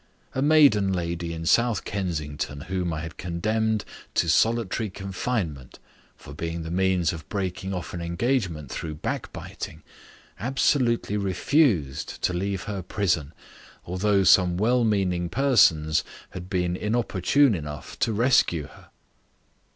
A 0.33 0.41
maiden 0.41 0.91
lady 0.91 1.31
in 1.31 1.45
South 1.45 1.83
Kensington 1.83 2.61
whom 2.61 2.91
I 2.91 3.01
had 3.01 3.17
condemned 3.17 3.85
to 4.15 4.27
solitary 4.29 4.89
confinement 4.89 5.77
for 6.15 6.33
being 6.33 6.63
the 6.63 6.71
means 6.71 7.13
of 7.13 7.29
breaking 7.29 7.71
off 7.71 7.93
an 7.93 8.01
engagement 8.01 8.71
through 8.71 8.95
backbiting, 8.95 9.83
absolutely 10.39 11.17
refused 11.17 12.19
to 12.23 12.33
leave 12.33 12.63
her 12.63 12.81
prison, 12.81 13.31
although 13.85 14.23
some 14.23 14.57
well 14.57 14.83
meaning 14.83 15.29
persons 15.29 16.03
had 16.31 16.49
been 16.49 16.75
inopportune 16.75 17.53
enough 17.53 17.99
to 17.99 18.11
rescue 18.11 18.63
her." 18.69 18.89